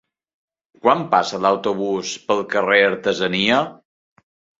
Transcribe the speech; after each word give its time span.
Quan 0.85 1.01
passa 1.11 1.39
l'autobús 1.43 2.13
pel 2.31 2.41
carrer 2.55 2.79
Artesania? 2.87 3.61